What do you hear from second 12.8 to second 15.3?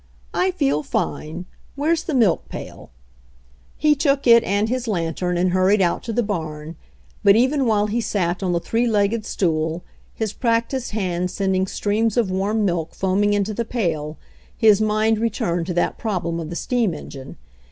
foaming into the pail, his mind re